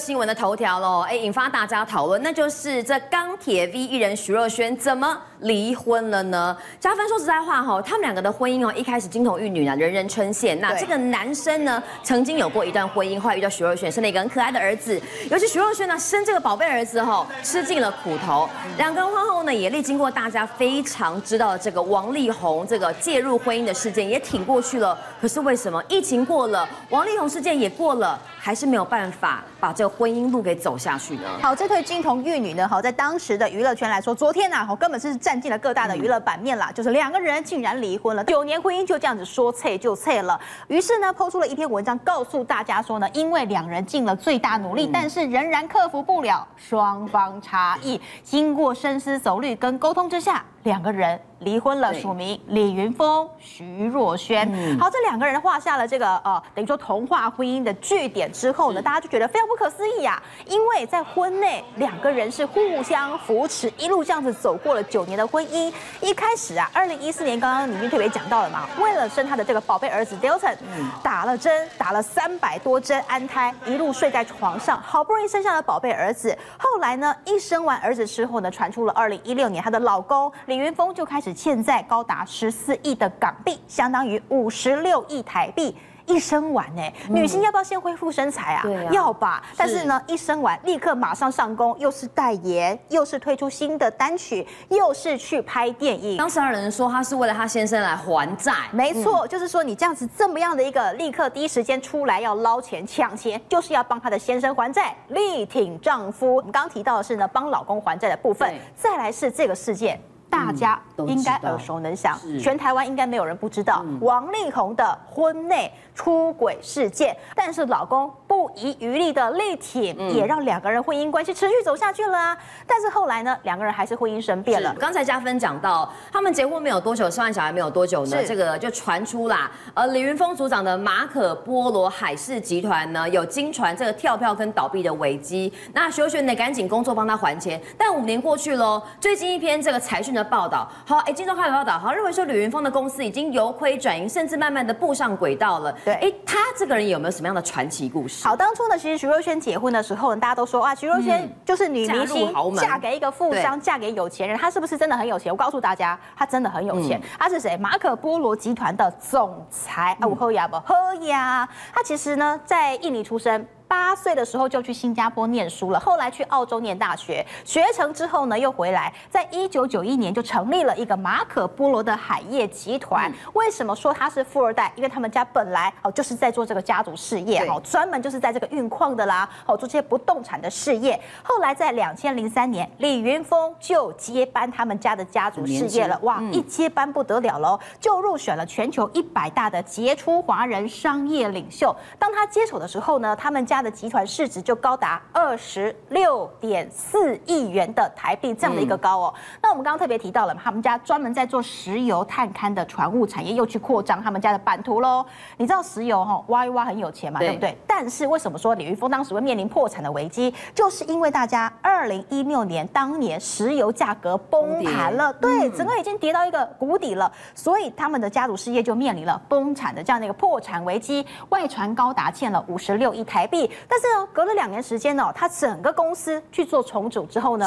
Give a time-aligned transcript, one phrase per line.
[0.00, 6.56] 新闻的头条喽，哎，引发大家讨论，那就是这钢铁 V 艺人徐若瑄怎么离婚了呢？
[6.78, 10.58] 加分说实在话哈，他们两个的婚姻哦，一开始金童玉女呢，人人称羡。
[10.58, 15.00] 那这个男生呢，曾经有过一段婚姻，后来遇到徐若瑄，生了一个很可爱的儿子。
[15.30, 18.48] 尤其徐若瑄呢，生这个宝贝儿子哈，吃尽了苦头。
[18.76, 24.98] 两个人婚后呢，也历经过大家非常知道的这个王力宏这个介入婚姻的事件，也挺过去了。
[25.20, 31.22] 可是为什么疫情过了，王力宏事件也过了，还是没有办法把这个婚姻路给走下去呢？
[31.40, 36.70] 好，这对金童玉女呢，好，在当时的娱乐圈来说，昨天呐、啊，根本是占尽了各大的娱乐版面啦。
[36.70, 40.40] 嗯、就是两个人竟然离婚了，九年婚姻就这样子说脆就脆了。
[40.66, 50.44] 于是呢，抛出了一篇文章，告诉大家说呢，因为两人尽了最大努力，嗯、但是仍然克服不了双方差异，经过深思熟虑跟沟通之下。
[50.64, 54.46] 两个人离婚了，署名李云峰、徐若瑄。
[54.52, 60.22] 嗯、好，这两个人画下了这个呃，等于说童话婚姻的句点之后呢，大家就觉得非常不可思议呀、啊。
[60.46, 65.72] 因为在婚内两个人是互相扶持，一路这样子走过了九年的婚姻。
[66.02, 70.56] 一开始啊，二零一四年刚刚里面特别讲到了嘛，为了生他的这个宝贝儿子 Dilton，
[71.02, 76.36] 打了针，打了三百多针安胎，一路睡在床上，好不容易生下了宝贝儿子。
[76.58, 80.30] 后来呢，一生完儿子之后呢，传出了二零一六年她的老公。
[80.50, 85.72] 李云峰就开始欠债高达十四亿的港币，相当于五十六亿台币。
[86.06, 88.64] 一生完呢，女性要不要先恢复身材啊？
[88.90, 89.44] 要吧。
[89.56, 96.16] 但是呢，一生完立刻马上上工，又是代言，又是推出新的单曲，又是去拍电影。
[96.16, 98.52] 当时有人说他是为了他先生来还债。
[98.72, 106.34] 没错，就是说你这样子这么样的一个立刻第一时间出来要捞钱抢钱，就是要帮他的先生还债，力挺丈夫。
[106.34, 110.00] 我们刚刚提到的是呢，帮老公还债的部分，再来是这个事件。
[110.30, 117.14] 大家应该耳熟能详，全台湾应该没有人不知道王力宏的婚内出轨事件。
[117.34, 122.38] 但是老公不遗余力的力挺，也让两个人婚姻关系持续走下去了啊。
[122.66, 124.74] 但是后来呢，两个人还是婚姻生变了。
[124.78, 129.50] 刚才嘉芬讲到，他们结婚没有多久，生完小孩没有多久呢，这个就传出啦。
[129.74, 135.52] 呃，李云峰组长的马可波罗海事集团呢，有惊传这个跳票跟倒闭的危机。
[135.74, 137.60] 那徐若瑄得赶紧工作帮他还钱。
[137.76, 140.20] 但五年过去喽，最近一篇这个财讯的。
[140.30, 145.72] 报道好，哎，今天开始报道好，认为说李云峰的公司已经由亏转盈，甚至慢慢的步上轨道了。
[145.84, 148.26] 对，哎，他这个人有没有什么样的传奇故事？
[148.26, 151.12] 好，当初呢，其实徐若瑄结婚的时候呢，大家都说啊，徐若瑄
[151.44, 155.32] 就是女明星，嫁给一个富商，嫁给有钱人，她是不是真的很有钱？
[155.32, 157.00] 我告诉大家，她真的很有钱。
[157.16, 157.56] 她是谁？
[157.56, 161.48] 马可波罗集团的总裁啊，我喝呀不喝呀。
[161.72, 163.46] 她其实呢，在印尼出生。
[163.70, 173.08] 八岁的时候就去新加坡念书了，后来去澳洲念大学，学成之后呢，又回来，在一九九一年就成立了一个马可波罗的海业集团。
[173.32, 174.72] 为什么说他是富二代？
[174.74, 181.00] 因为他们家本来哦就是在做这个家族事业，哦专门就是在这个运矿的啦，哦做这些不动产的事业。
[181.22, 185.96] 后来在两千零三年，李云峰就接班他们家的家族事业了。
[186.02, 191.72] 哇，一接班不得了喽，就入选了全球一百大的杰出华人商业领袖。
[192.00, 193.59] 当他接手的时候呢，他们家。
[193.62, 199.14] 的集团市值就高达二十六点四亿元的台币，这样的一个高哦。
[199.16, 205.04] 嗯、那我们刚刚特别提到了，他们家专门在做石油探勘的船务产业，又去扩张他们家的版图喽。
[205.36, 207.56] 你知道石油哈挖一挖很有钱嘛，对，对不对？
[207.66, 210.32] 但是为什么说李玉峰当时会面临破产的危机？
[210.54, 223.49] 就是因为大家二零一六年当年石油价格崩盘了，对，整个已经跌到一个谷底了，所以他们的家族事业就面临了崩产的这样的一个破产危机，外传高达欠了五十六亿台币。
[223.68, 227.46] 但是呢，隔了两年时间呢，他整个公司去做重组之后呢，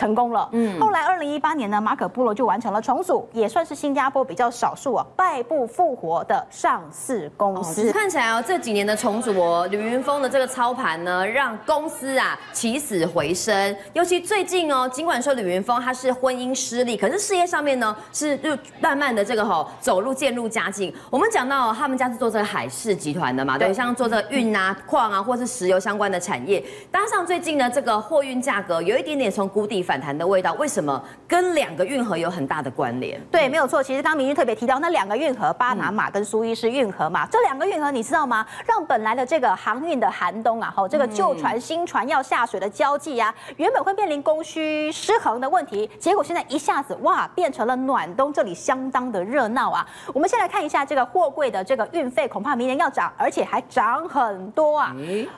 [0.00, 7.90] 成功了，嗯，后来二零一八年呢，马可波罗就完成了重组，也算是新加坡比较少数啊败不复活的上市公司。
[7.90, 13.76] 哦、看起来哦，这几年的重组哦，李云峰的这个操盘呢，让公司啊起死回生。
[13.92, 20.90] 尤其最近哦，尽管说李云峰他是婚姻失利，可是事业上面呢是就慢慢的这个吼走入渐入佳境。
[21.10, 29.84] 我们讲到他们家是做这个海事集团的嘛，对，像做这个运啊、矿啊，或是石油相关的产业，加上最近呢这个货运价格有一点点从谷底。
[29.90, 33.20] 反弹的味道，为什么跟两个运河有很大的关联？
[33.28, 33.82] 对，没有错。
[33.82, 38.46] 其实刚刚明君特别提到那两个运河，巴拿马跟苏伊士运河嘛，嗯、这两个运河你知道吗？
[38.64, 49.84] 让本来的这个航运的寒冬啊，哈，这个旧船新船要下水的交际啊，原本会面临供需失衡的问题，结果现在一下子哇，变成了暖冬，这里相当的热闹啊。
[50.14, 54.94] 我们先来看一下这个货柜的这个运费，恐怕明年要涨，而且还涨很多啊。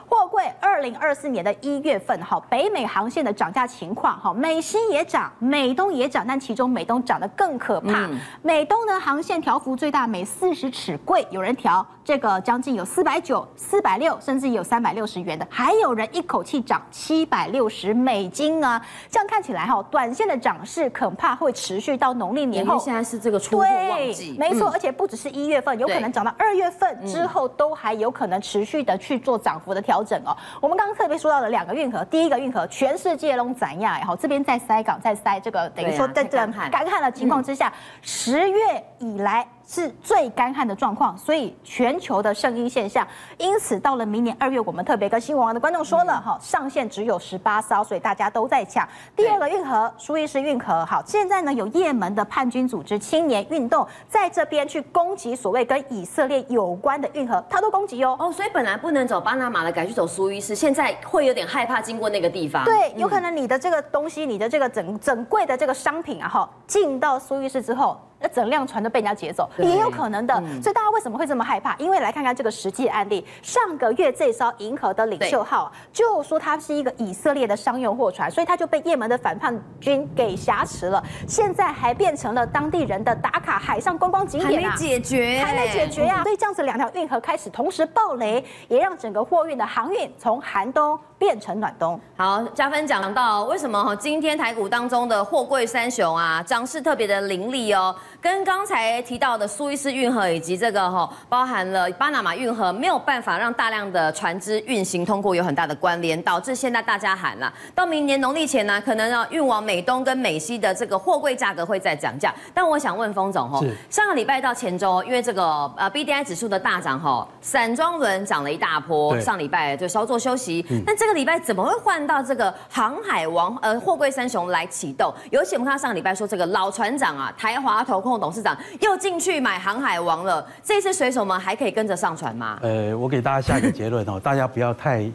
[0.07, 4.31] 货柜二零二四年的一月份，哈，北美航线的涨价情况，哈。
[4.43, 8.07] 美西也涨，美东也涨，但其中美东涨得更可怕。
[8.07, 18.85] 嗯、美东呢，航线调幅最大，每四十尺柜有人调这个将近有四百九、四百六，甚至有三百六十元的，还有人一口气涨七百六十美金啊！
[19.09, 22.77] 这样看起来哈，短线的涨势恐怕会持续到农历年后。
[22.77, 30.35] 现在是这个出货旺季，没错，嗯、而且不只是一月份，有可能涨到二月份之后，都还有可能持续的去做涨幅的调整哦。
[30.59, 33.93] 我们刚刚特别说到了两个运河，第一个运河全世界都怎样？
[33.93, 36.37] 然后这边在塞港，在塞这个等于说在这
[36.71, 39.45] 干旱的情况之下，十、嗯、月以来。
[39.67, 43.07] 是最干旱的状况，所以全球的圣婴现象。
[43.37, 48.87] 因此到了明年二月，我们特别跟新闻网的观众说了哈，上线只有十八艘，所以大家都在抢。
[49.15, 58.15] 第二个运河，苏伊士运河，好，现在呢有也门的叛军组织青年运动在这边去攻击所谓跟以色列有关的运河，他都攻击哦。
[58.19, 62.63] 哦，所以本来不能走巴拿马的，改去走苏伊士，现在会有点害怕经过那个地方。
[62.65, 67.97] 对，有可能你的这个东西，你的这个整整柜的这个商品啊，哈，进到苏伊士之后。
[68.23, 70.33] 那整辆船都被人家劫走，也有可能的。
[70.61, 71.75] 所以大家为什么会这么害怕？
[71.75, 81.03] 因为来看看这个实际案例，上个月这艘银河的领袖号就说它是一个以色列的商用货船，所以它就被也门的反叛军给挟持了。
[81.27, 86.23] 现在还变成了当地人的打卡海上观光景点啊，还没解决，还没解决呀。
[86.23, 91.99] 所以这样子两条运河开始同时爆雷，也让整个货运的航运从寒冬变成暖冬。
[92.15, 97.93] 好，加分讲到为什么哈今天台股当中的货柜三雄啊涨势特别的凌厉哦。
[98.23, 112.33] 跟刚才提到的苏伊士运河以及这个哈，包含了巴拿马运河没有办法让大量的船只运行通过，有很大的关联，导致现在大家喊了，到明年农历前呢，可能要运往美东跟美西的这个货柜价格会再涨价。
[112.53, 113.59] 但我想问封总哈，
[113.89, 125.13] 上个礼拜到前周，因为这个呃 B D I 指数的大涨哈，散装轮涨了一大波，上礼拜就稍作休息，那这个礼拜怎么会换到这个航海王呃货柜三雄来启动？
[125.29, 128.12] 尤其我们看到上个礼拜说这个老船长啊，台华投控。
[128.19, 132.59] 董事长又进去买航海王了，这次水手们还可以跟着上船吗？
[132.61, 135.11] 呃，我给大家下一个结论哦， 大家不要太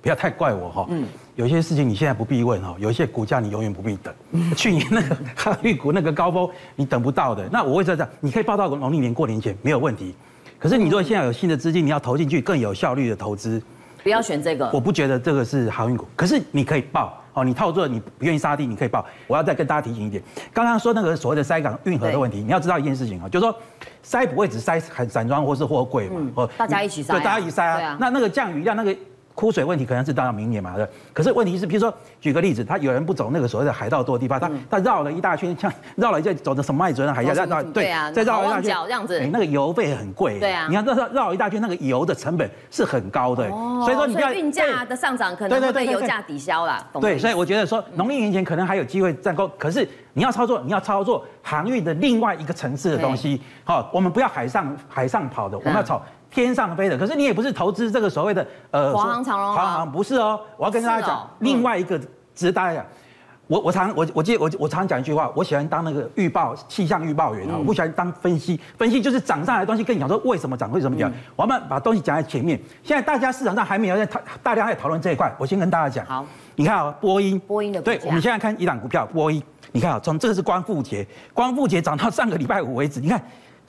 [0.00, 0.86] 不要太怪我哈。
[0.90, 4.14] 嗯，有些事情你现在不必问哈，有些股价你永远不必等。
[4.56, 10.14] 去年那个 航运股那个高峰你等不到的，那我会这样，你可以报到农历年过年前没有问题。
[10.58, 13.62] 可是你如果现在有新的资金，你要投进去更有效率的投资，
[14.02, 14.68] 不要选这个。
[14.72, 17.22] 我不觉得这个是航运股，可是你可以报。
[17.32, 19.04] 哦，你套住了，你不愿意杀地，你可以报。
[19.26, 20.22] 我要再跟大家提醒一点，
[20.52, 23.56] 刚刚说那个所谓的塞港运河的问题，你要知道一件事情啊，就是说
[24.02, 27.96] 塞不会只塞很散装或是货柜嘛，哦，大家一起塞，对，大家一起塞啊。
[28.00, 28.96] 那那个降雨量那个。
[29.38, 30.84] 枯水问题可能是到明年嘛，对。
[31.12, 40.40] 可是问题是，比如说举个例子，他有人不走那个所谓的海盗多的地方，他他绕了一大圈，像绕了一圈，走的什么麦哲伦海峡，绕绕对啊，再绕一大圈这样子，那个油费很贵。
[40.40, 43.48] 对啊，你要绕绕绕一大圈，那个油的成本是很高的。
[43.48, 46.84] 所以说你要运价的上涨可能会被油价抵消了。
[47.00, 53.40] 对，所以我觉得说农历年前可能还有机会再攻，可是你要操作，你要操作航运的另外一个层次的东西。
[53.62, 56.02] 好，我们不要海上海上跑的，我们要炒。
[56.30, 61.98] 天上飞的，可是你也不是投资这个所谓的呃华航长荣华航不是哦，我要跟大家讲、哦、另外一个
[62.34, 62.86] 值得大家讲，
[63.46, 72.60] 我我常我我记得我我常讲一句话，我喜欢当那个预报气象预报员啊，我不喜欢当分析，分析就是涨上来的东西跟你讲说为什么涨，为什么涨，我们把东西讲在前面。
[72.82, 76.04] 现在大家市场上还没有在讨大量在讨论这一块，我先跟大家讲。
[76.04, 76.26] 好，
[76.56, 79.42] 你看啊，波音，波音的对，我们现在看一档股票，波音，
[79.72, 83.18] 你看啊，从这个是光复节，光复节涨到上个礼拜五为止，你看。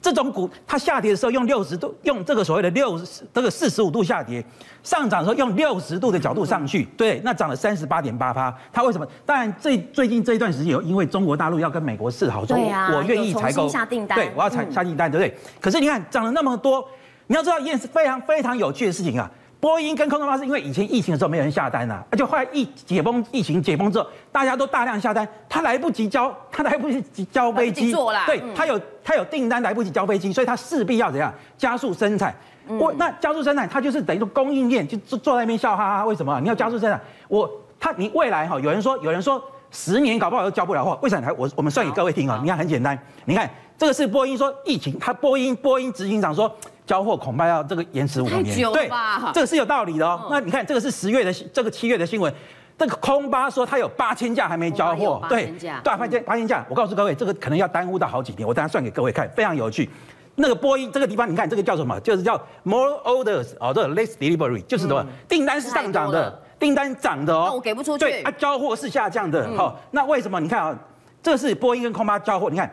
[0.02, 4.44] 这种股它下跌的时候用六十度，用这个所谓的六十这个四十五度下跌，
[4.82, 8.54] 上涨的时候用六十度的角度上去，对，那涨了三十八点八趴。
[8.72, 9.06] 它为什么？
[9.26, 15.38] 当然最最近这一段时间有因为中国大陆要跟美国示好，说我愿意采购，下订单，对，我要采下订单，对不对？
[15.60, 16.88] 可是你看涨了那么多，
[17.28, 19.30] 你要知道一件事非常非常有趣的事情啊。
[19.60, 27.94] 波音跟空中巴士，因为以前疫情的时候没有人下单呐、啊，而且后来疫解封，疫情解封之后，大家都大量下单，他来不及交，他来不及交飞机，
[28.26, 32.34] 对，他有他有订单来不及交飞机，所以他势必要怎样加速生产。
[32.80, 36.40] 我那加速生产，他就是等于说供应链就坐坐在那边笑哈哈，为什么？
[36.40, 37.50] 你要加速生产，我
[37.80, 41.36] 他你未来哈，有人说有人说十年搞不好都交不了货，为什么？
[41.38, 46.50] 我我们算给各位听啊，你看很简单，你看这个是波音说疫情，他波音波音执行长说。
[46.90, 48.44] 交货恐怕要这个延迟五年，
[48.74, 48.90] 对，
[49.32, 50.26] 这个是有道理的哦。
[50.32, 52.34] 那你看，这个是十月的，这个七月的新闻，
[52.80, 56.66] 这个空巴说他有八千架还没交货，对，对，八千八千架。
[56.68, 58.48] 我告诉各位，这个可能要耽误到好几年。
[58.48, 59.88] 我等下算给各位看，非常有趣。
[60.34, 62.00] 那个波音这个地方，你看这个叫什么？
[62.00, 65.06] 就是叫 more orders 哦，这个 less delivery 就是什么？
[65.28, 67.44] 订单是上涨的，订单涨的哦。
[67.50, 68.00] 那我给不出去。
[68.00, 69.48] 对，啊，交货是下降的。
[69.56, 70.40] 好，那为什么？
[70.40, 70.76] 你看啊，
[71.22, 72.68] 这个是波音跟空巴交货，你看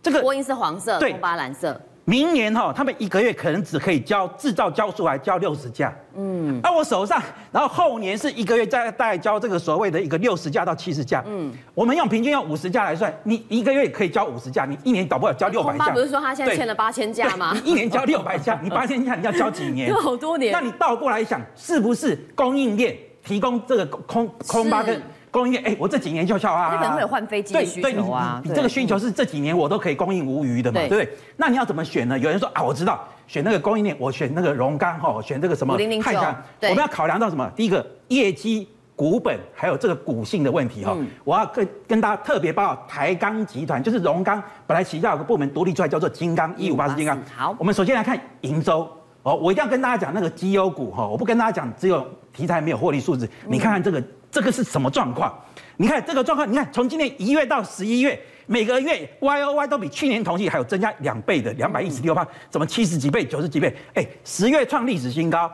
[0.00, 1.80] 这个波音是黄色，空巴蓝色。
[2.08, 7.22] 明年哈，他们一个月可能只可以交制造交出来交六十架，嗯，而我手上，
[7.52, 15.84] 然后后年是一个月再大概交这个所谓的一个六十架到七十架，嗯，我们用平均用五十架来算，你一个月可以交五十架，你一年搞不好交六百架。
[15.84, 17.52] 他不是说他现在欠了八千架吗？
[17.52, 19.92] 你 一年交六百架，你八千架你要交几年？
[20.00, 20.50] 好多年。
[20.50, 24.98] 那你倒过来想，是不是供应链提供这个空空巴跟？
[25.30, 31.08] 供应链，哎，我这几年就笑啊，日本会有换飞机的需求啊，你这个需求是这几年我都可以供应无余的嘛，对不对？
[31.36, 32.18] 那你要怎么选呢？
[32.18, 37.50] 有人说啊，我知道，选那个供应链，我选那个荣钢哈，选这个什么太钢，我们要考量到什么？
[37.54, 40.96] 第一个业绩、股本，还有这个股性的问题哈。
[41.24, 47.18] 我要跟跟大家特别报告台钢集团，就是荣钢本来旗下有个部门独立出来叫做金刚一五八四金刚。
[47.36, 48.90] 好，我们首先来看营收
[49.22, 55.32] 哦，我一定要跟大家讲那个绩优股哈，我不跟大家讲只有题材没有获利数字，你看看这个这个是什么状况？
[55.76, 63.74] 你看这个状况，你看从今年一月到十一月，每个月 Y O Y 都比去年同期还有增加两倍的两百一十六趴，怎么七十几倍、九十几倍？
[63.94, 65.50] 哎，十月创历史新高，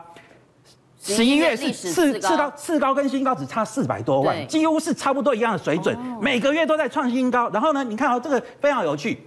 [0.99, 7.47] 十一月是次次高次高跟新高只差四百多万，几乎是差不多一样的水准，每个月都在创新高。
[7.51, 9.19] 然后呢，你看哦，这个非常有趣，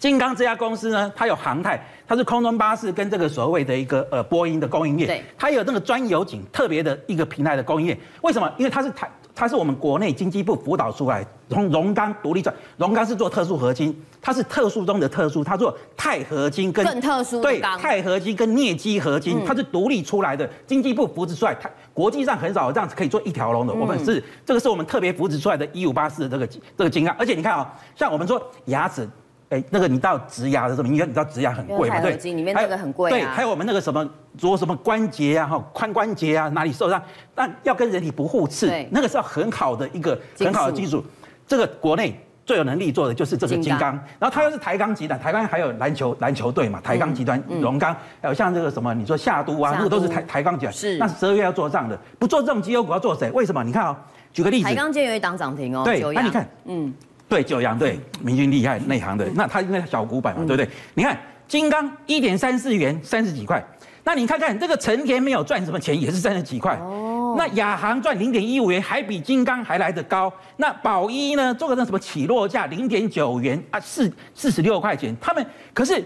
[0.00, 1.78] 精刚这家公司呢，它有航太，
[2.08, 8.00] 它是空中巴士跟这个所谓的一个呃波音的供应链，它有那个专油井特别的一个平台的供应链。
[8.22, 8.50] 为什么？
[8.56, 9.08] 因为它是台。
[9.32, 29.08] 它是我们国内经济部辅导出来，从荣钢独立出来，荣钢是做特殊合金，它是特殊中的特殊，它做钛合金跟更特殊对钛合金跟镍基合金，它是独立出来的，经济部扶持出来，它国际上很少有这样子可以做一条龙的，我们是这个是我们特别扶持出来的一五八四的这个这个金刚，而且你看啊，像我们说牙齿。
[29.50, 30.88] 哎，那个你知道植牙的什么？
[30.88, 32.00] 你你知道植牙很贵嘛？
[32.00, 33.12] 对，里面那个很贵、啊。
[33.12, 37.02] 对，还有我们那个什么做什么关节啊，哈，髋关节啊，哪里受伤？
[37.34, 40.98] 但要跟人体不互斥，那个是要很好的一个很好的技术。
[40.98, 41.04] 属
[41.48, 42.16] 这个国内
[42.46, 47.92] 最有能力做的就是这个金刚，然后它又是台钢集团，台钢还有篮球篮球队嘛，台钢集团荣钢，
[48.22, 50.72] 还有像这个什么，你说夏都啊，都那个都是台台钢集团。
[50.72, 50.96] 是。
[50.96, 53.28] 那十二月要做账的，不做这种绩优股要做谁？
[53.32, 53.64] 为什么？
[53.64, 53.96] 你看哦，
[54.32, 54.64] 举个例子。
[54.64, 55.82] 台钢今天有一档涨停哦。
[55.84, 56.00] 对。
[56.12, 56.94] 那你看，嗯。
[57.30, 59.26] 对，九阳对，明君厉害，内行的。
[59.34, 60.68] 那他因为小股板嘛，对不对？
[60.94, 63.64] 你看金刚一点三四元，三十几块。
[64.02, 66.76] 那你看看这个成田没有赚什么钱，也是三十几块。
[66.78, 67.36] 哦。
[67.38, 70.32] 那亚航赚零点一五元，还比金刚还来得高。
[70.56, 75.16] 那宝一呢，做个那什么起落价零点九元啊，四四十六块钱。
[75.20, 76.04] 他们可是。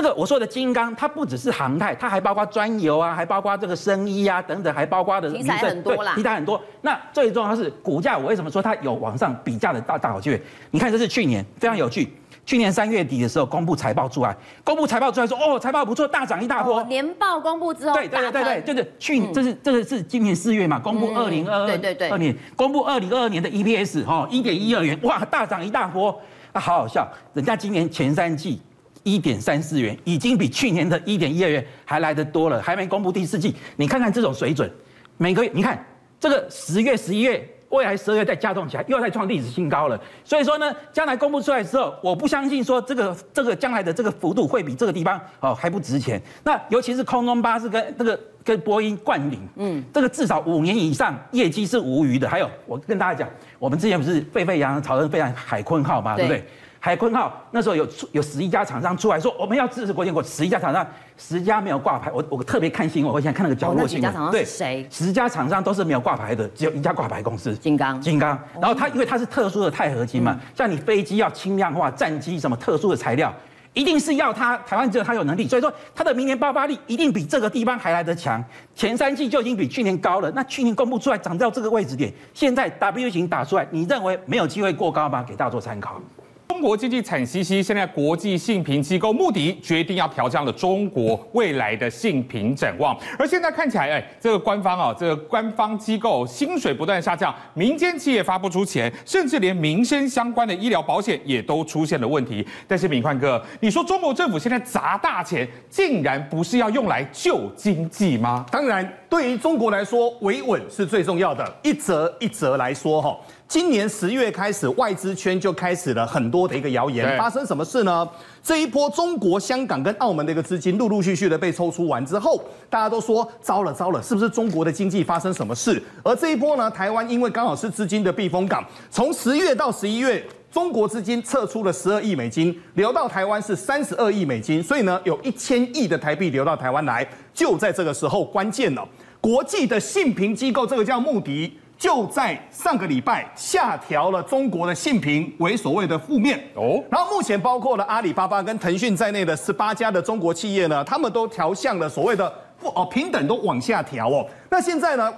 [0.00, 6.58] 这个我说的金刚，它不只是航太，它还包括专油啊，还包括这个生医啊等等，还包括的题材很多啦，题材很多。
[6.80, 10.40] 那最重要的是股价，我为什么说它有往上比价的大大好机会？
[10.70, 12.10] 你看这是去年非常有趣，
[12.46, 16.82] 去年三月底的时候公布财报出来，公布财报出来说哦财报不错，大涨一大波。
[16.84, 26.10] 年报公布之后，对对对对，就是去年这是这个是今年四月嘛，公布二零二二对对对二年公布二零二二年的 EPS 哈一点一二元，哇大涨一大波，
[26.52, 28.62] 啊好好笑，人家今年前三季。
[29.02, 33.54] 一点三四元，已经比去年的一点一二元还来得多了，还没公布第四季。
[33.76, 34.70] 你看看这种水准，
[35.16, 35.84] 每个月你看
[36.18, 39.98] 这个十月、十一月，未来十二月再加重起来，又要再创历史新高了。
[40.24, 46.20] 所以说呢，将来公布出来之后，我不相信说这个这个将来的这个幅度会比这个地方哦还不值钱。
[46.44, 52.28] 那尤其是空中巴士跟这个跟波音冠领，嗯，这个至少五年以上业绩是无虞的。
[52.28, 53.28] 还有，我跟大家讲，
[53.58, 56.44] 我们之前不是沸沸扬扬讨论非常海坤号嘛，对不对？
[56.82, 60.84] 海坤号那时候有出有十一家厂商出来说，我们要支持国建国，十一家厂商
[61.18, 64.86] 十家没有挂牌，我我特别看新闻，我现在看那个角落新闻，哦、对，谁？
[64.90, 68.38] 十家厂商都是没有挂牌的，只有一家挂牌公司，金刚，金刚。
[68.58, 73.30] 然后它因为它是特殊的钛合金嘛，嗯、像你飞机要轻量化，战机什么特殊的材料，
[73.74, 78.42] 一定是要它台湾只有它有能力，所以说它的明年爆发力一定比这个地方还来得强。
[78.74, 85.22] 前三季就已经比去年高了，那去年公布出来涨到这个位置点，现在 W 型打出来，你认为没有机会过高吗？
[85.22, 86.00] 给大家做参考。
[86.50, 92.94] 中国经济惨兮兮，现在国际信评机构穆迪决定要调降了中国未来的信评展望。
[93.16, 102.44] 而现在看起来，哎，这个官方啊，这个官方机构薪水不断下降，民间企业发不出钱，甚至连民生相关的医疗保险也都出现了问题。
[102.66, 108.44] 但是敏宽哥，你说中国政府现在砸大钱，竟然不是要用来救经济吗？
[108.50, 111.44] 当然，对于中国来说，维稳是最重要的。
[111.64, 113.18] 一则一则来说，哈。
[113.48, 117.18] 今年十月开始，外资圈就开始了很多的一个谣言。
[117.18, 118.08] 发生什么事呢？
[118.40, 122.40] 这一波中国香港跟澳门的一个资金陆陆续续的被抽出完之后，
[122.70, 125.82] 大家都说糟了糟了，是不是中国的经济发生什么事？
[126.04, 137.06] 而这一波呢，台湾因为刚好是资金的避风港，从十月到十一月，中国资金撤出了十二亿美金，流到台湾是三十二亿美金，所以呢，有一千亿的台币流到台湾来。
[137.32, 138.86] 就在这个时候，关键了，
[139.20, 141.56] 国际的信评机构，这个叫穆迪。
[141.78, 154.26] 就在上个礼拜下调了中国的信评为所谓的负面哦，然后目前包括了阿里巴巴跟腾讯在内的十八家的中国企业呢，他们都调向了所谓的不哦平等都往下调哦。
[154.50, 155.10] 那现在呢，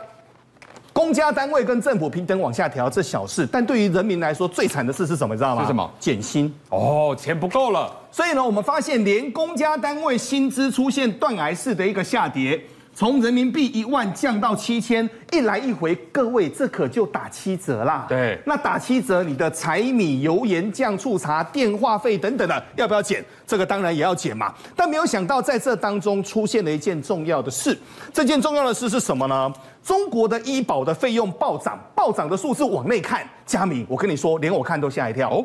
[1.02, 5.35] 公家单位跟政府平等往下调这小事，但对于人民来说最惨的事是什么？
[5.35, 5.62] 你知道吗？
[5.62, 5.90] 是什么？
[5.99, 7.92] 减薪哦，钱不够了。
[8.12, 12.62] 所以呢，我们发现连公家单位薪资出现断崖式的一个下跌。
[12.94, 18.04] 从人民币一万降到七千，一来一回，各位这可就打七折啦。
[18.06, 23.25] 对，那打七折，你的柴米油盐酱醋茶、电话费等等的，要不要减？
[23.46, 24.52] 这个当然也要减嘛。
[24.76, 27.76] 但没有想到，在这当中出现了一件重要的事。
[28.12, 29.50] 这件重要的事是什么呢？
[29.82, 35.30] 中国的医保的费用暴涨，暴涨的数字往内看，佳明，我跟你说，连我看都吓一跳。
[35.30, 35.44] 哦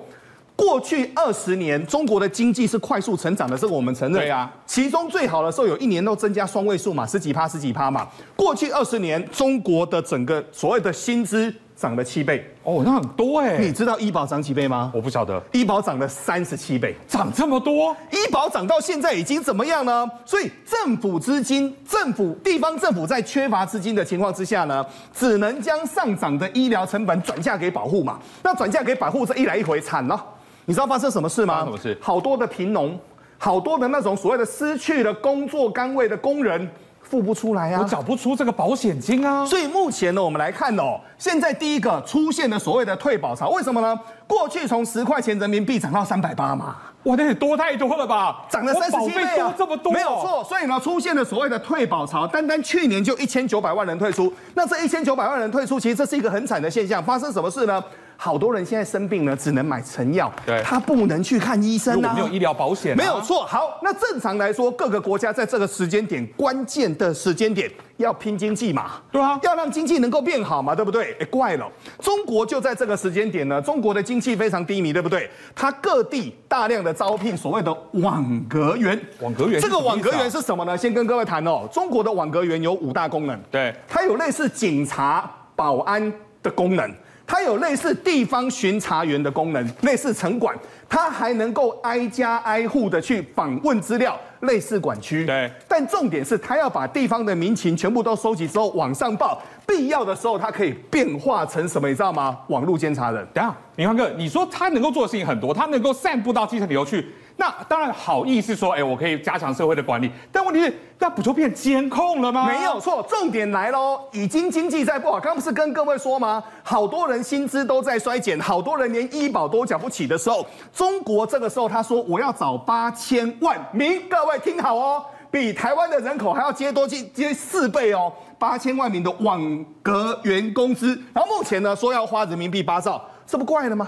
[0.57, 4.19] 过去二十年，中国的经济是快速成长的，这个我们承认。
[4.19, 8.07] 对啊，其中最好的时候有一年都增加双位数嘛，十几趴、十几趴嘛。
[8.35, 12.43] 过去二十年，中国的整个所谓的薪资涨了七倍。
[12.63, 13.59] 哦，那很多哎。
[13.59, 14.91] 你知道医保涨几倍吗？
[14.95, 15.41] 我不晓得。
[15.51, 17.95] 医保涨了三十七倍，涨这么多？
[18.11, 20.09] 医保涨到现在已经怎么样呢？
[20.25, 24.83] 所以政府资金、政府地方政府在缺乏资金的情况之下呢，
[25.13, 28.19] 只能将上涨的医疗成本转嫁给保护嘛。
[28.41, 30.25] 那转嫁给保护，这一来一回惨了。
[30.69, 31.63] 你知道发生什么事吗？
[31.63, 31.97] 什么事？
[32.01, 32.99] 好多的贫农，
[33.37, 36.69] 好多的那种所谓的失去了工作岗位的工人，
[37.01, 37.79] 付不出来啊！
[37.81, 39.45] 我找不出这个保险金啊！
[39.45, 43.97] 所以目前呢，我们来看哦，现在第一个出现的所谓的退保潮，为什么呢？
[44.27, 48.45] 过去从十块钱人民币涨到三百八嘛，哇，那也多太多了吧？
[48.49, 49.53] 涨了三十七倍啊！
[49.57, 50.43] 这么多，没有错。
[50.43, 54.33] 所以呢，出现了所谓的退保潮，单单去年就一千九百万人退出。
[54.53, 57.01] 那这一千九百万人退出，其实这是一个很惨的现象。
[57.01, 57.81] 发生什么事呢？
[58.17, 63.45] 好多人现在生病呢，只能买成药，对，他不能去看医生啊，没有医疗保险，没有错。
[63.45, 71.15] 好，那正常来说，各个国家在这个时间点，关键的时间点，要拼经济嘛，对啊，要让经济能够变好嘛，对不对？
[71.19, 75.29] 哎，怪了，中国就在这个时间点呢，中国的经济非常低迷，对不对？
[75.55, 80.75] 它各地大量的招聘所谓的网格员，网格员，这个网格员是什么呢？
[80.75, 86.91] 先跟各位谈哦，中国的网格员有五大功能，对，它有类似警察、保安的功能。
[87.27, 90.55] 它有类似地方巡查员的功能，类似城管，
[90.87, 95.25] 它还能够挨家挨户的去访问资料，类似管区。
[95.25, 101.89] 对，但重点是，它要把地方的民情全部都收集之后往上报，必要的时候，它可以变化成什么？
[101.89, 102.39] 你知道吗？
[102.47, 103.27] 网络监察人。
[103.33, 107.05] 等下，明翰哥，你说它能够做的事情很多，它能够散布到基层里头去。
[107.39, 112.47] 那当然好意是说，哎，我可以加强社会的管理，但问题是，那不就变监控了吗？
[112.47, 116.43] 没有错，重点来喽，已经经济在不好，刚不是跟各位说吗？
[116.63, 133.87] 好多人薪资都在衰减，好多人连医保都缴不起的时候，中国这个时候他说我要找八千万名，各位听好哦，比台湾的人口还要接多接接四倍哦，八千万名的网格员工资，然后目前呢说要花人民币八兆，这不怪了吗？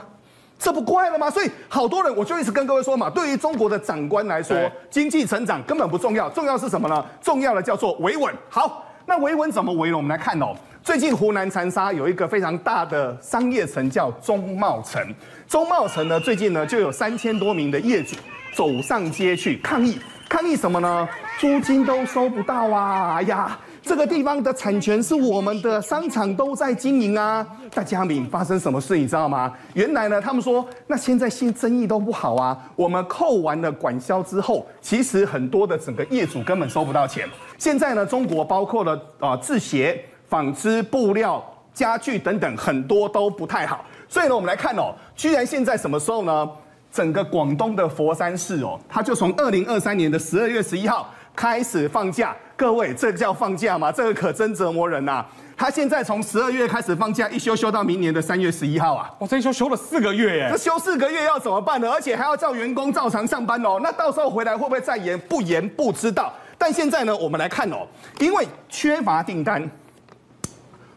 [0.59, 1.29] 这不怪了吗？
[1.29, 4.55] 所以好多人，我就一直跟各位说嘛，对于中国的长官来说，
[4.89, 7.03] 经济成长根本不重要，重要是什么呢？
[7.21, 8.31] 重要的叫做维稳。
[8.49, 9.95] 好，那维稳怎么维呢？
[9.95, 15.01] 我们来看哦，最近湖南长沙有一个非常大的商业城叫中贸城，
[15.47, 18.17] 中贸城呢最近呢就有三千多名的业主
[18.53, 21.07] 走上街去抗议，抗议什么呢？
[21.39, 23.15] 租金都收不到啊！
[23.15, 23.57] 哎呀。
[23.81, 27.45] 这个地方的产权是我们的，商场都在经营啊。
[27.73, 29.53] 大家明发生什么事你知道吗？
[29.73, 32.57] 原来呢，他们说那现在新生意都不好啊。
[32.75, 37.27] 我们扣完了管销之后，其实很多的整个业主根本收不到钱。
[37.57, 43.85] 现在呢，中国包括了啊制鞋、纺织、布料、家具等等，很多都不太好。
[44.07, 46.49] 所以呢，我们来看哦，居然现在什么时候呢？
[46.91, 51.07] 整个广东的佛山市哦，它就从二零二三年的十二月十一号
[51.39, 52.35] 开始放假。
[52.57, 53.89] 各位，这个叫放假吗？
[53.89, 55.27] 这个可真折磨人呐、啊！
[55.55, 59.09] 他现在从十二月开始放假，一休休到明年的三月十一号啊！
[59.19, 60.49] 哇，这一休休了四个月耶！
[60.51, 61.89] 这休四个月要怎么办呢？
[61.89, 63.79] 而且还要叫员工照常上班哦。
[63.81, 65.17] 那到时候回来会不会再延？
[65.17, 66.33] 不延不知道。
[66.57, 67.87] 但现在呢，我们来看哦，
[68.19, 69.65] 因为缺乏订单，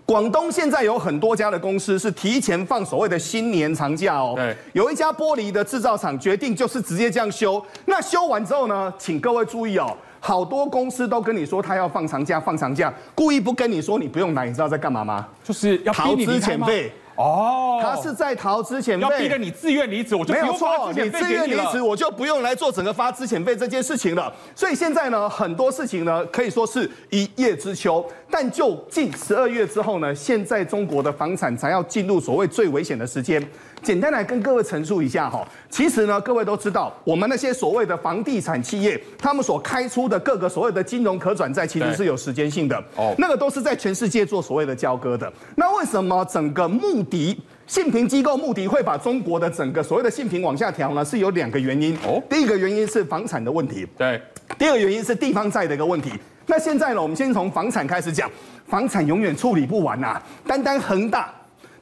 [0.05, 4.33] 广东现在有很多家的公司是提前放所谓的新年长假哦。
[4.35, 7.65] 对，有一家玻璃的制造厂决定就是直接这样休。
[7.85, 9.97] 那休完之后呢，请各位注意哦。
[10.25, 15.27] 好多公司都跟你说他要放长假，放长假，故意不跟你说，你不用来，你知道在干嘛吗？
[15.43, 16.93] 就是要逃资遣费。
[17.17, 24.33] 哦，他是在逃资遣费，要逼着你自愿离职，我就没有错，你自愿离职，我就不用来做整个发资遣费这件事情了。
[24.55, 33.45] 所以现在呢，很多事情呢可以说是一叶知秋，但就近十二月之后呢，现在中国的房产才要进入所谓最危险的时间。
[33.83, 45.31] 简单来跟各位陈述一下哈，其实呢，各位都知道，我们那些所谓的房地产企业，他们所开出的各个所谓的金融可转债，其实是有时间性的哦，那个都是在全世界做所谓的交割的。
[45.57, 51.05] 那为什么整个穆迪信评机构穆迪会把中国的整个所谓的信评往下调呢？
[51.05, 52.23] 是有两个原因哦。
[52.31, 54.17] 第一个原因是房产的问题，对；
[54.57, 56.13] 第二个原因是地方债的一个问题。
[56.47, 58.31] 那现在呢，我们先从房产开始讲，
[58.67, 61.33] 房产永远处理不完呐、啊，单单恒大。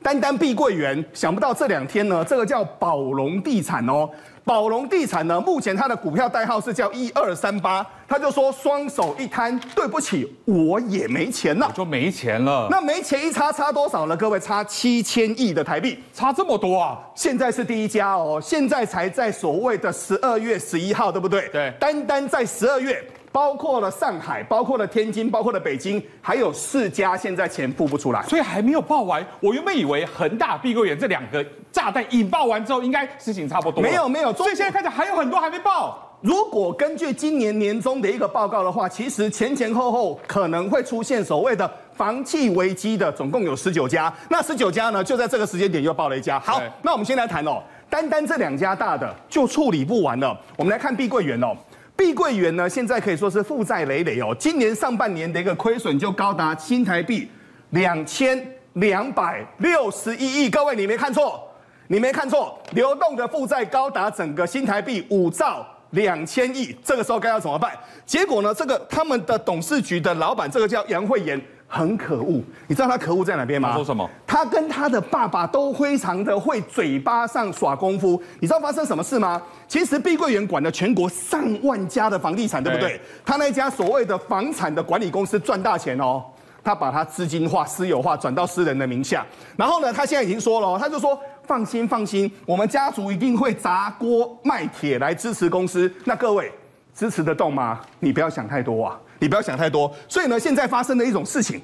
[0.03, 4.09] 单单碧桂园，想不到这两天呢，这个叫宝龙地产哦，
[4.45, 12.67] 宝龙地产呢，目前它的股票代号是叫一二三八，他就说双手一摊，对不起，我也没钱了，就没钱了。
[12.71, 14.17] 那没钱一差差多少呢？
[14.17, 16.99] 各位差七千亿的台币，差这么多啊！
[17.15, 21.49] 现在是第一家哦，现在才在所谓的十二月十一号，对不对？
[21.49, 23.05] 对，单单在十二月。
[23.33, 29.25] 包括了上海，包括了天津，包括了北京，还有四家现在钱付不出来，所以还没有爆完。
[29.41, 33.83] 我原本以为恒大、碧桂园这两个炸弹引爆完之后，应该事情差不多。
[33.83, 36.07] 没有没有，所以现在看起来还有很多还没爆。
[36.23, 44.13] 如果根据今年年中的一个报告的话，其实前前后后可能会出现所谓的房企危机的，总共有十九家。
[44.29, 46.39] 那十九家呢，就在这个时间点又爆了一家。
[46.41, 50.39] 好，那我们先来谈哦，单单这两家大的就处理不完了。
[50.57, 51.57] 我们来看碧桂园哦。
[52.01, 54.35] 碧桂园呢，现在可以说是负债累累哦。
[54.39, 57.31] 今年上半年的一个亏损就高达新台币
[57.73, 60.49] 两千两百六十一亿。
[60.49, 61.47] 各位，你没看错，
[61.89, 66.77] 你没看错，流动的负债高达整个新台币五兆两千亿。
[66.85, 67.73] 这个时候该要怎么办？
[68.05, 71.41] 结果呢，这个他们的董事局的老板，这个叫杨惠妍。
[71.73, 73.69] 很可恶，你知道他可恶在哪边吗？
[73.69, 74.11] 他说什么？
[74.27, 78.21] 他跟他的爸爸都非常的会嘴巴上耍功夫。
[78.41, 79.41] 你知道发生什么事吗？
[79.69, 83.01] 其实碧桂园管了全国上万家的房地产，对不对？
[83.25, 86.25] 他那家所谓的房产的管理公司赚大钱哦，
[86.65, 89.25] 他把它资金化、私有化，转到私人的名下。
[89.57, 91.17] 然后呢，他现在已经说了，他就说
[91.51, 95.93] 放心放心，我们家族一定会砸锅卖铁来支持公司。
[96.05, 96.49] 那各位
[96.95, 97.81] 支持得动吗？
[97.99, 98.97] 你不要想太多啊。
[99.19, 101.61] 你不要想太多，所以呢，现在发生的一种事情，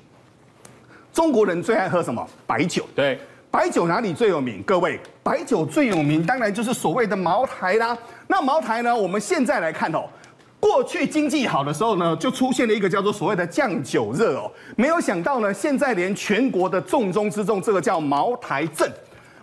[1.12, 2.28] 中国人最爱喝什么？
[2.48, 2.84] 白酒。
[2.96, 3.16] 对，
[3.48, 4.60] 白酒哪里最有名？
[4.64, 7.96] 各位，白酒最有名，当然就是所谓的茅台啦。
[8.26, 8.94] 那茅台呢？
[8.94, 10.02] 我们现在来看哦，
[10.58, 14.50] 过去经济好的时候呢，就出现了一个叫做所谓的酱酒热哦。
[14.76, 18.90] 没有想到呢，现在连全国的重中之重，这个叫茅台镇。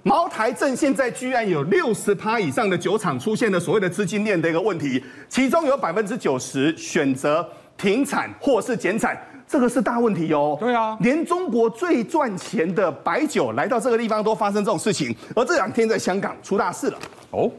[0.04, 7.46] 茅台镇现在居然有六十趴以上的酒厂出现了所谓的资金链的一个问题，其中有百分之九十选择。
[7.76, 10.56] 停产或是减产，这个是大问题哦。
[10.60, 17.00] 对啊，连中国最赚钱的白酒来到这个地方都发生这种事情，而这两天在香港出大事了。
[17.32, 17.50] 哦，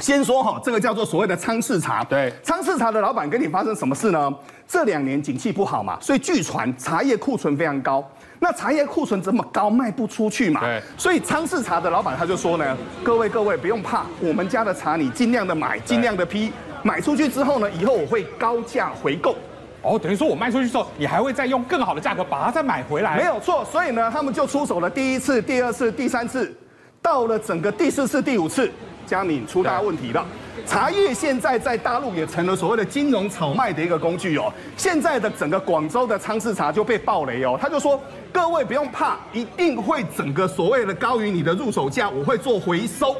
[0.00, 2.04] 先说哈，这个叫做所谓的仓市茶。
[2.04, 4.32] 对，仓市茶的老板跟你发生什么事呢？
[4.68, 8.06] 这两年景气不好嘛，所以据传茶叶库存非常高。
[8.40, 10.60] 那茶叶库存这么高，卖不出去嘛。
[10.60, 19.36] 对，所以仓市茶的老板他就说呢，各位各位不用怕，我们家的茶你尽量的买，尽量的批，买出去之后呢，以后我会高价回购。
[19.82, 23.16] 哦，等于说我卖出去之后，你还会再用更好的价格把它再买回来？
[23.16, 26.54] 没有错，所以呢，他们就出手了第一次、第二次、第三次，
[27.02, 28.70] 到了整个第四次、第五次，
[29.06, 30.26] 佳敏出大问题了。
[30.66, 34.52] 茶叶现在在大陆也成了所谓的金融炒卖的一个工具哦。
[34.76, 38.00] 现在的整个广州的仓式茶就被暴雷哦，他就说
[38.32, 43.16] 各位不用怕，一定会整个所谓的高于你的入手价，我会做回收。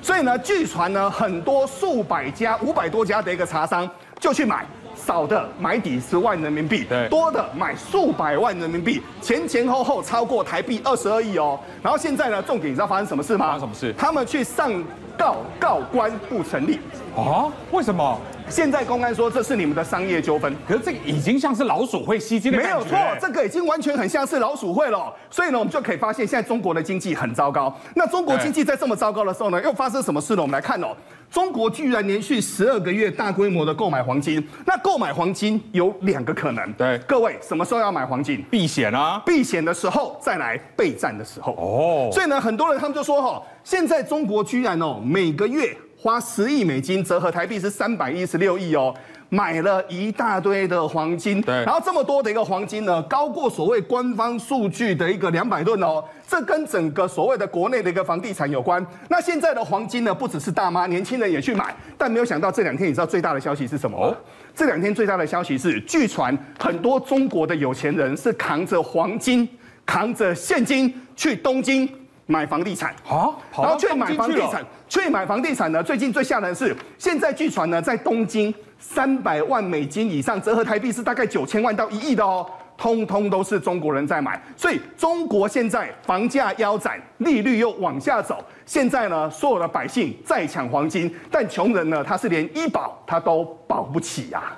[0.00, 3.88] 所以呢，据传呢，很多数百家、五百多家的一个茶商
[4.20, 4.66] 就去买。
[5.04, 11.58] 少的买几十万人民币，对，多的买数百万人民币，前前后后超过台币二十二亿哦。
[11.82, 13.46] 然后现在呢，重点你知道发生什么事吗？
[13.46, 13.92] 发生什么事？
[13.98, 14.72] 他们去上
[15.18, 16.78] 告，告官不成立。
[17.16, 17.52] 啊？
[17.70, 18.18] 为什么？
[18.48, 22.74] 现在公安说这是你们的商业纠纷，可是这个已经像是老鼠会吸金的感觉。
[22.74, 25.10] 没有错，这个已经完全很像是老鼠会了。
[25.30, 27.74] 所以呢，我们就可以发现现在中国的经济很糟糕。
[27.94, 30.42] 那中国经济在这么糟糕的时候呢，又发生什么事呢？
[30.42, 30.88] 我们来看哦。
[31.30, 36.72] 中国居然连续十二个月大规模的购买黄金，那购买黄金有两个可能。
[36.74, 38.44] 对，各位什么时候要买黄金？
[38.50, 39.22] 避险啊！
[39.24, 41.52] 避险的时候再来备战的时候。
[41.54, 48.92] 哦，所以呢，很多人他们就说哈，现在中国居然哦每个月花十亿美金，折合台币是三百一十六亿哦。
[49.28, 58.84] 买了一大堆的黄金，对，然后这么多的一个黄金呢，高过所谓官方数据的一个两百吨哦，这跟整个所谓的国内的一个房地产有关。
[59.08, 63.96] 那现在的黄金呢，不只是大妈，年轻人也去买，但没有想到这两天你知道最大的消息是什么？
[63.96, 64.14] 哦，
[64.56, 69.48] 这两天最大的消息是，据传很多中国的有钱人是扛着黄金、
[69.86, 71.88] 扛着现金去东京
[72.26, 75.82] 买房地产啊，然后去买房地产，去买房地产呢？
[75.82, 82.46] 最近最吓人的是，现在据传呢，在东京三百万美金以上，折合台币是大概九千万到一亿的哦，
[82.78, 84.40] 通通都是中国人在买。
[84.56, 94.56] 所以中国现在房价腰斩，利率又往下走，现在呢，所有的百姓在抢黄金，但穷人呢，他是连医保他都保不起呀、啊。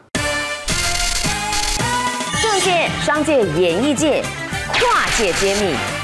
[2.43, 4.23] 政界、商界、演艺界，
[4.75, 6.04] 跨界揭秘。